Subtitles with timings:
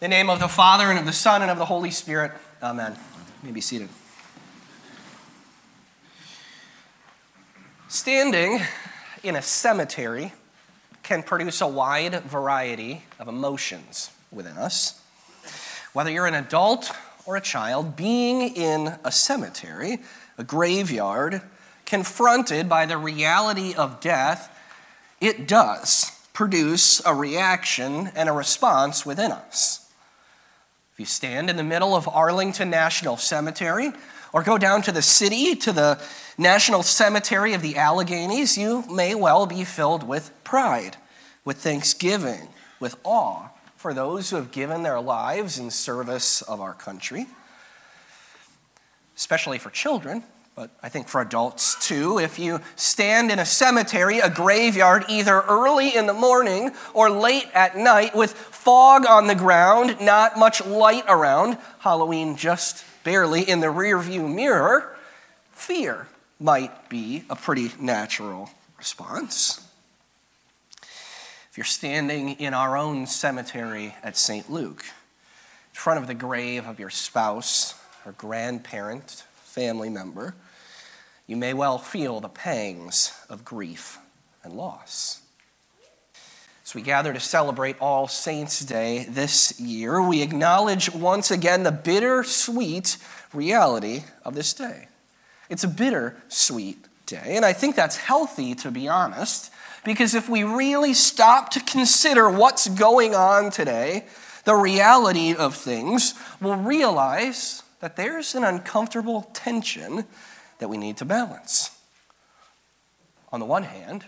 [0.00, 2.30] The name of the Father, and of the Son, and of the Holy Spirit.
[2.62, 2.92] Amen.
[3.42, 3.88] You may be seated.
[7.88, 8.60] Standing
[9.24, 10.32] in a cemetery
[11.02, 15.02] can produce a wide variety of emotions within us.
[15.94, 16.92] Whether you're an adult
[17.26, 19.98] or a child, being in a cemetery,
[20.36, 21.42] a graveyard,
[21.86, 24.56] confronted by the reality of death,
[25.20, 29.86] it does produce a reaction and a response within us.
[30.98, 33.92] If you stand in the middle of Arlington National Cemetery,
[34.32, 36.00] or go down to the city, to the
[36.36, 40.96] National Cemetery of the Alleghenies, you may well be filled with pride,
[41.44, 42.48] with thanksgiving,
[42.80, 47.28] with awe for those who have given their lives in service of our country,
[49.16, 50.24] especially for children
[50.58, 55.40] but I think for adults too, if you stand in a cemetery, a graveyard, either
[55.42, 60.66] early in the morning or late at night with fog on the ground, not much
[60.66, 64.96] light around, Halloween just barely in the rearview mirror,
[65.52, 66.08] fear
[66.40, 69.64] might be a pretty natural response.
[70.82, 74.50] If you're standing in our own cemetery at St.
[74.50, 80.34] Luke, in front of the grave of your spouse or grandparent, family member,
[81.28, 83.98] you may well feel the pangs of grief
[84.42, 85.20] and loss.
[86.64, 91.70] As we gather to celebrate All Saints' Day this year, we acknowledge once again the
[91.70, 92.96] bitter-sweet
[93.32, 94.88] reality of this day.
[95.50, 99.52] It's a bitter-sweet day, and I think that's healthy, to be honest,
[99.84, 104.06] because if we really stop to consider what's going on today,
[104.44, 110.04] the reality of things, we'll realize that there's an uncomfortable tension
[110.58, 111.70] that we need to balance.
[113.32, 114.04] On the one hand,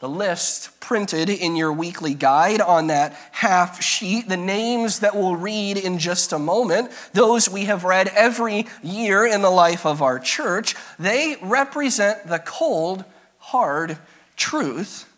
[0.00, 5.36] the list printed in your weekly guide on that half sheet, the names that we'll
[5.36, 10.02] read in just a moment, those we have read every year in the life of
[10.02, 13.04] our church, they represent the cold,
[13.38, 13.96] hard
[14.36, 15.10] truth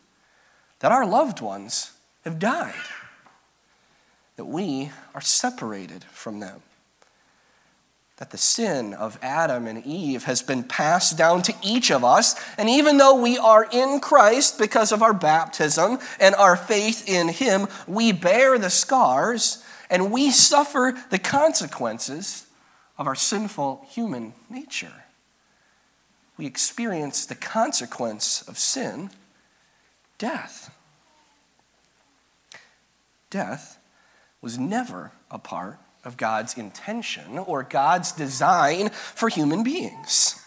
[0.80, 1.92] that our loved ones
[2.24, 2.74] have died,
[4.36, 6.62] that we are separated from them
[8.16, 12.34] that the sin of Adam and Eve has been passed down to each of us.
[12.56, 17.28] And even though we are in Christ because of our baptism and our faith in
[17.28, 22.46] Him, we bear the scars and we suffer the consequences
[22.96, 25.04] of our sinful human nature.
[26.38, 29.10] We experience the consequence of sin
[30.18, 30.74] death.
[33.28, 33.78] Death
[34.40, 40.40] was never a part of God's intention or God's design for human beings.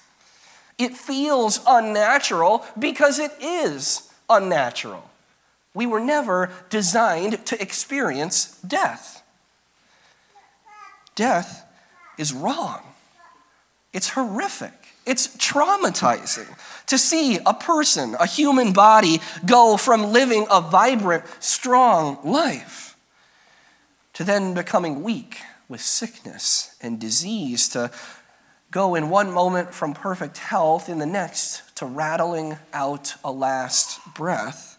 [0.78, 5.08] It feels unnatural because it is unnatural.
[5.74, 9.22] We were never designed to experience death.
[11.16, 11.66] Death
[12.18, 12.81] is wrong.
[13.91, 14.74] It's horrific.
[15.06, 16.47] It's traumatizing
[16.88, 22.96] to see a person, a human body, go from living a vibrant, strong life
[24.14, 25.38] to then becoming weak
[25.69, 27.91] with sickness and disease, to
[28.72, 34.00] go in one moment from perfect health, in the next to rattling out a last
[34.16, 34.78] breath.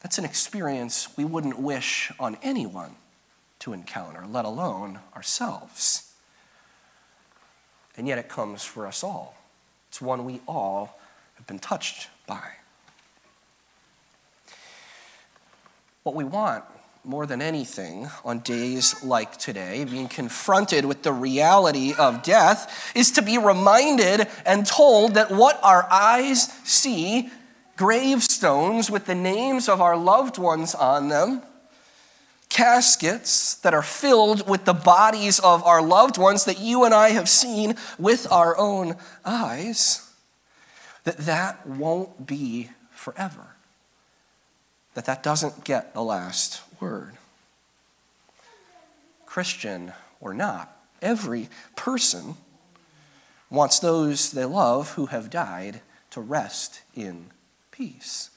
[0.00, 2.94] That's an experience we wouldn't wish on anyone
[3.60, 6.12] to encounter, let alone ourselves.
[7.96, 9.36] And yet it comes for us all.
[9.88, 10.98] It's one we all
[11.36, 12.42] have been touched by.
[16.02, 16.64] What we want
[17.04, 23.12] more than anything on days like today, being confronted with the reality of death, is
[23.12, 27.30] to be reminded and told that what our eyes see,
[27.76, 31.42] gravestones with the names of our loved ones on them,
[32.48, 37.10] caskets that are filled with the bodies of our loved ones that you and I
[37.10, 40.08] have seen with our own eyes,
[41.02, 43.48] that that won't be forever.
[44.94, 47.14] That that doesn't get the last word.
[49.26, 52.36] Christian or not, every person
[53.50, 57.26] wants those they love who have died to rest in
[57.70, 58.30] peace.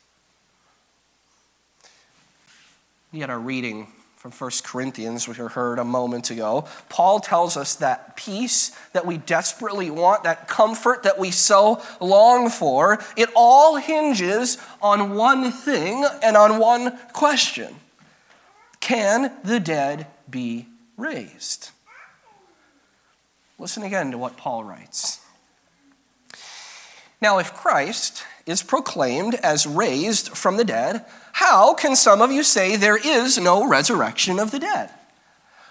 [3.11, 7.75] Yet, our reading from 1 Corinthians, which we heard a moment ago, Paul tells us
[7.75, 13.75] that peace that we desperately want, that comfort that we so long for, it all
[13.75, 17.75] hinges on one thing and on one question
[18.87, 21.71] can the dead be raised?
[23.59, 25.19] Listen again to what Paul writes.
[27.21, 31.03] Now, if Christ is proclaimed as raised from the dead,
[31.33, 34.89] how can some of you say there is no resurrection of the dead?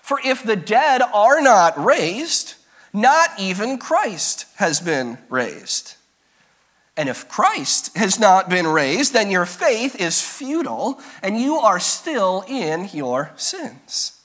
[0.03, 2.57] For if the dead are not raised,
[2.93, 5.96] not even Christ has been raised.
[6.97, 11.79] And if Christ has not been raised, then your faith is futile and you are
[11.79, 14.19] still in your sins.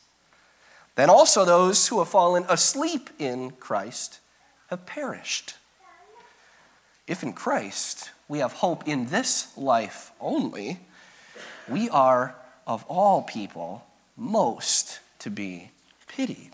[0.96, 4.20] Then also those who have fallen asleep in Christ
[4.70, 5.56] have perished.
[7.08, 10.80] If in Christ we have hope in this life only,
[11.68, 12.36] we are
[12.66, 13.86] of all people
[14.16, 15.72] most to be
[16.08, 16.52] pitied.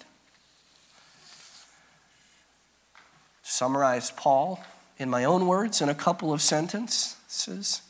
[3.43, 4.63] Summarize Paul
[4.97, 7.81] in my own words in a couple of sentences.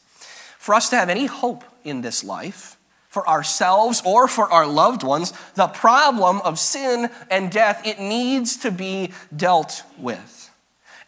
[0.57, 2.77] For us to have any hope in this life,
[3.07, 8.57] for ourselves or for our loved ones, the problem of sin and death, it needs
[8.57, 10.51] to be dealt with.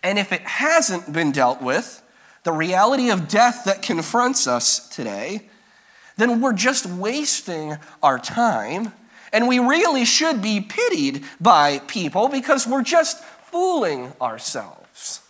[0.01, 2.01] And if it hasn't been dealt with,
[2.43, 5.49] the reality of death that confronts us today,
[6.17, 8.93] then we're just wasting our time.
[9.31, 15.21] And we really should be pitied by people because we're just fooling ourselves.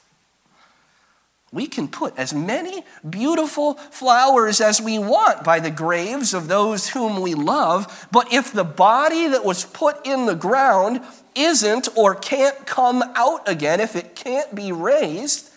[1.52, 6.90] We can put as many beautiful flowers as we want by the graves of those
[6.90, 11.02] whom we love, but if the body that was put in the ground
[11.34, 15.50] isn't or can't come out again, if it can't be raised,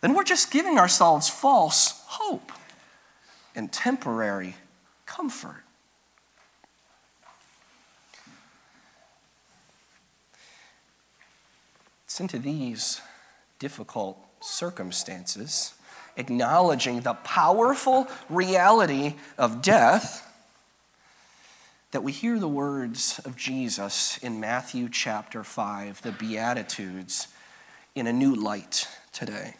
[0.00, 2.50] then we're just giving ourselves false hope
[3.54, 4.56] and temporary
[5.06, 5.62] comfort.
[12.06, 13.00] It's into these
[13.60, 15.74] difficult circumstances,
[16.16, 20.26] acknowledging the powerful reality of death,
[21.92, 27.28] that we hear the words of Jesus in Matthew chapter 5, the Beatitudes,
[27.94, 29.54] in a new light today.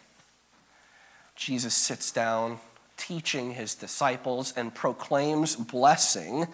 [1.35, 2.59] Jesus sits down
[2.97, 6.47] teaching his disciples and proclaims blessing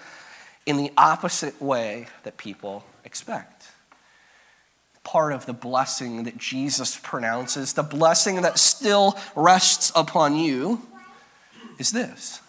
[0.65, 3.56] in the opposite way that people expect
[5.07, 10.83] part of the blessing that Jesus pronounces, the blessing that still rests upon you,
[11.79, 12.41] is this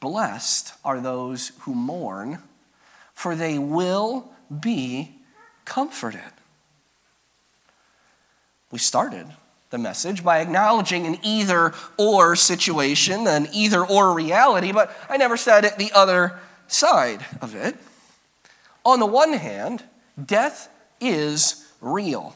[0.00, 2.40] Blessed are those who mourn,
[3.14, 5.16] for they will be
[5.64, 6.20] comforted.
[8.70, 9.26] We started
[9.70, 15.38] the message by acknowledging an either or situation, an either or reality, but I never
[15.38, 16.38] said it the other
[16.68, 17.76] side of it.
[18.84, 19.84] On the one hand,
[20.22, 20.68] death
[21.00, 22.34] is real.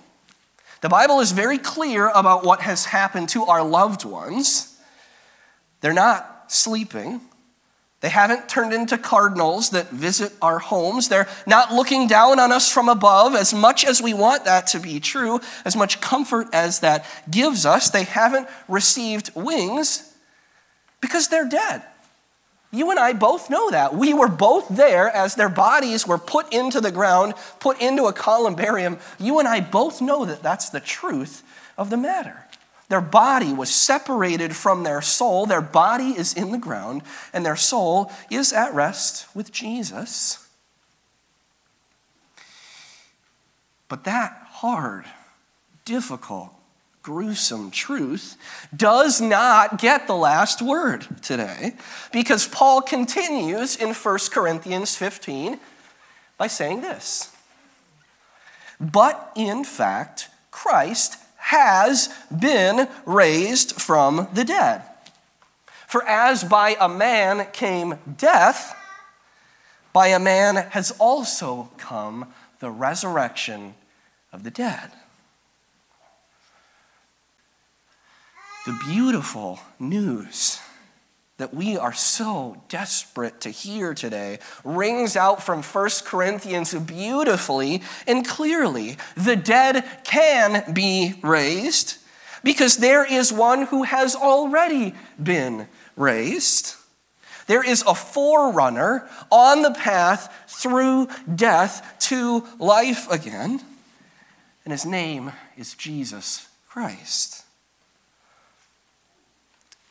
[0.81, 4.79] The Bible is very clear about what has happened to our loved ones.
[5.81, 7.21] They're not sleeping.
[8.01, 11.09] They haven't turned into cardinals that visit our homes.
[11.09, 14.79] They're not looking down on us from above as much as we want that to
[14.79, 17.89] be true, as much comfort as that gives us.
[17.89, 20.15] They haven't received wings
[21.01, 21.83] because they're dead.
[22.75, 23.95] You and I both know that.
[23.95, 28.13] We were both there as their bodies were put into the ground, put into a
[28.13, 28.99] columbarium.
[29.21, 31.43] You and I both know that that's the truth
[31.79, 32.45] of the matter.
[32.89, 35.47] Their body was separated from their soul.
[35.47, 40.47] Their body is in the ground, and their soul is at rest with Jesus.
[43.89, 45.05] But that hard,
[45.85, 46.53] difficult,
[47.05, 48.37] gruesome truth
[48.75, 51.75] does not get the last word today
[52.13, 55.61] because Paul continues in 1 Corinthians 15
[56.39, 57.31] by saying this.
[58.81, 64.83] But in fact, Christ has been raised from the dead.
[65.87, 68.75] For as by a man came death,
[69.93, 73.75] by a man has also come the resurrection
[74.33, 74.91] of the dead.
[78.65, 80.59] The beautiful news
[81.37, 88.27] that we are so desperate to hear today rings out from 1 Corinthians beautifully and
[88.27, 88.97] clearly.
[89.17, 91.99] The dead can be raised
[92.43, 95.67] because there is one who has already been
[95.97, 96.75] raised.
[97.47, 103.61] There is a forerunner on the path through death to life again,
[104.65, 107.44] and his name is Jesus Christ.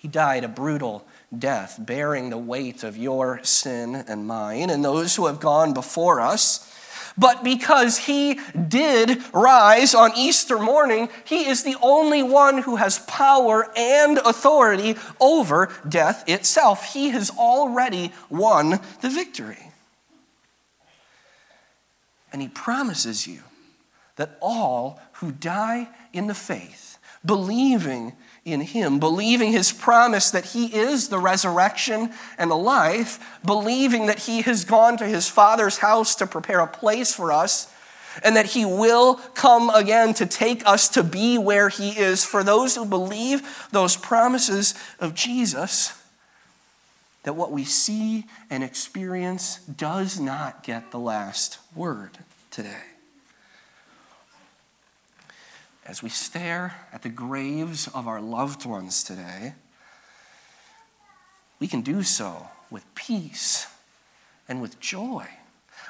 [0.04, 1.06] He died a brutal
[1.36, 6.20] death, bearing the weight of your sin and mine and those who have gone before
[6.20, 6.70] us.
[7.18, 13.00] But because he did rise on Easter morning, he is the only one who has
[13.00, 16.92] power and authority over death itself.
[16.94, 19.72] He has already won the victory.
[22.34, 23.40] And he promises you
[24.18, 26.94] that all who die in the faith
[27.26, 28.14] believing
[28.46, 34.20] in him, believing his promise that he is the resurrection and the life, believing that
[34.20, 37.74] he has gone to his father's house to prepare a place for us,
[38.24, 42.26] and that he will come again to take us to be where he is.
[42.26, 45.98] For those who believe those promises of Jesus,
[47.24, 52.12] that what we see and experience does not get the last word
[52.52, 52.93] today.
[55.86, 59.54] As we stare at the graves of our loved ones today,
[61.60, 63.68] we can do so with peace
[64.48, 65.28] and with joy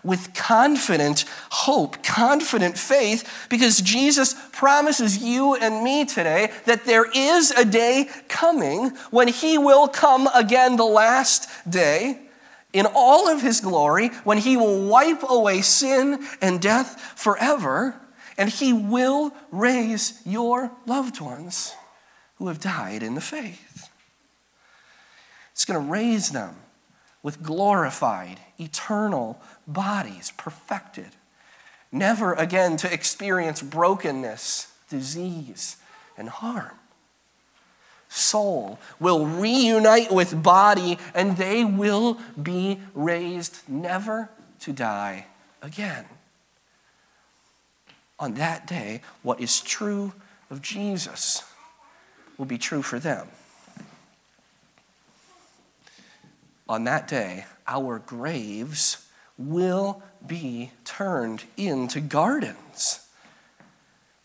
[0.04, 7.52] with confident hope, confident faith, because Jesus promises you and me today that there is
[7.52, 12.20] a day coming when He will come again, the last day,
[12.74, 17.96] in all of His glory, when He will wipe away sin and death forever,
[18.38, 21.74] and He will raise your loved ones
[22.38, 23.90] who have died in the faith.
[25.52, 26.56] It's going to raise them
[27.22, 31.10] with glorified, eternal bodies, perfected,
[31.92, 35.78] never again to experience brokenness, disease,
[36.18, 36.78] and harm.
[38.10, 45.26] Soul will reunite with body, and they will be raised never to die
[45.62, 46.06] again.
[48.24, 50.14] On that day, what is true
[50.50, 51.44] of Jesus
[52.38, 53.28] will be true for them.
[56.74, 63.08] on that day, our graves will be turned into gardens.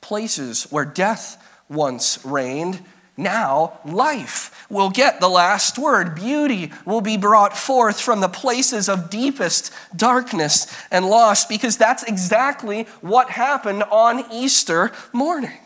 [0.01, 2.81] Places where death once reigned,
[3.19, 6.15] now life will get the last word.
[6.15, 12.05] Beauty will be brought forth from the places of deepest darkness and loss, because that's
[12.05, 15.59] exactly what happened on Easter morning.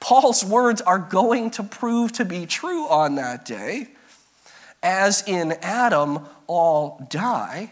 [0.00, 3.88] Paul's words are going to prove to be true on that day.
[4.82, 7.70] As in Adam all die,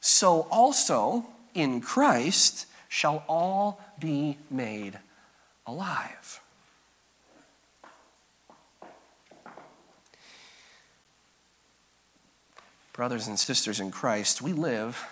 [0.00, 4.98] so also in Christ shall all be made
[5.66, 6.40] alive.
[12.96, 15.06] Brothers and sisters in Christ, we live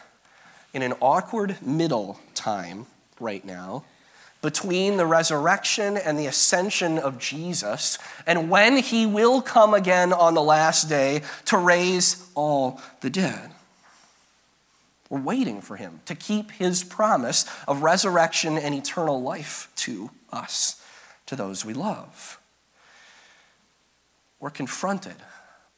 [0.72, 2.86] in an awkward middle time
[3.20, 3.84] right now
[4.40, 10.32] between the resurrection and the ascension of Jesus, and when he will come again on
[10.32, 13.50] the last day to raise all the dead.
[15.10, 20.82] We're waiting for him to keep his promise of resurrection and eternal life to us,
[21.26, 22.40] to those we love.
[24.40, 25.16] We're confronted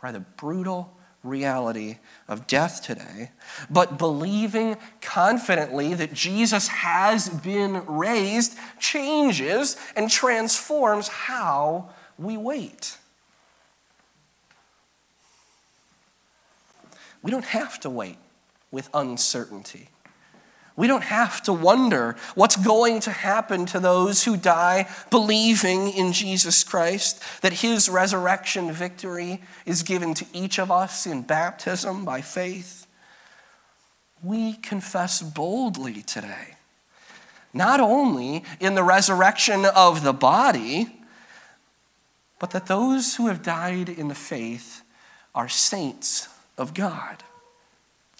[0.01, 0.93] by the brutal
[1.27, 3.31] reality of death today,
[3.69, 12.99] but believing confidently that Jesus has been raised changes and transforms how we wait.
[17.23, 18.19] We don't have to wait
[18.71, 19.89] with uncertainty.
[20.77, 26.13] We don't have to wonder what's going to happen to those who die believing in
[26.13, 32.21] Jesus Christ, that his resurrection victory is given to each of us in baptism by
[32.21, 32.87] faith.
[34.23, 36.57] We confess boldly today,
[37.55, 41.01] not only in the resurrection of the body,
[42.39, 44.83] but that those who have died in the faith
[45.35, 46.29] are saints
[46.59, 47.23] of God,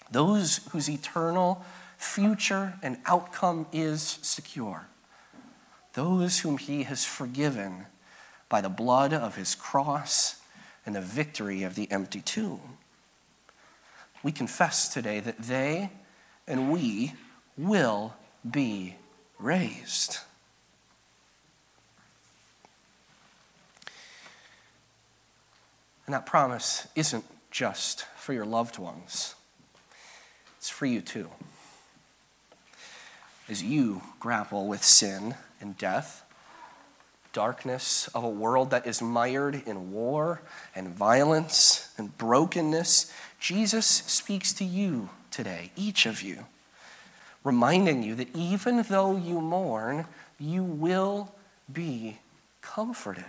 [0.09, 1.63] those whose eternal
[2.07, 4.87] future and outcome is secure.
[5.93, 7.85] Those whom he has forgiven
[8.49, 10.39] by the blood of his cross
[10.85, 12.77] and the victory of the empty tomb.
[14.23, 15.91] We confess today that they
[16.47, 17.13] and we
[17.57, 18.13] will
[18.49, 18.95] be
[19.37, 20.19] raised.
[26.05, 29.35] And that promise isn't just for your loved ones,
[30.57, 31.29] it's for you too
[33.49, 36.23] as you grapple with sin and death,
[37.33, 40.41] darkness of a world that is mired in war
[40.75, 46.45] and violence and brokenness, Jesus speaks to you today, each of you,
[47.43, 50.05] reminding you that even though you mourn,
[50.39, 51.33] you will
[51.71, 52.17] be
[52.61, 53.25] comforted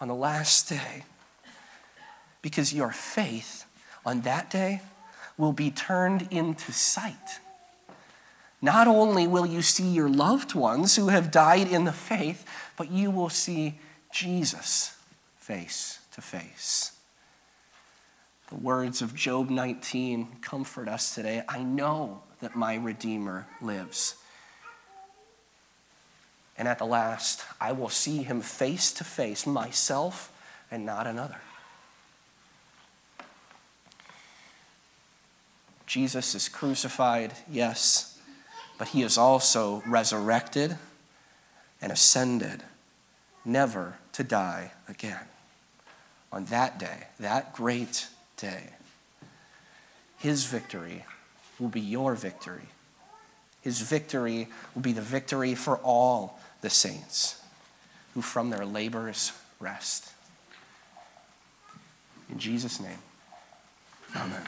[0.00, 1.04] on the last day
[2.42, 3.64] because your faith
[4.04, 4.80] on that day
[5.36, 7.40] will be turned into sight
[8.60, 12.44] not only will you see your loved ones who have died in the faith,
[12.76, 13.78] but you will see
[14.12, 14.96] Jesus
[15.38, 16.92] face to face.
[18.48, 21.42] The words of Job 19 comfort us today.
[21.48, 24.16] I know that my Redeemer lives,
[26.56, 30.32] And at the last, I will see him face to face, myself
[30.72, 31.40] and not another.
[35.86, 38.17] Jesus is crucified, yes,
[38.78, 40.78] but he is also resurrected
[41.82, 42.62] and ascended,
[43.44, 45.26] never to die again.
[46.32, 48.70] On that day, that great day,
[50.18, 51.04] his victory
[51.58, 52.68] will be your victory.
[53.62, 57.40] His victory will be the victory for all the saints
[58.14, 60.12] who from their labors rest.
[62.30, 62.98] In Jesus' name,
[64.14, 64.42] amen.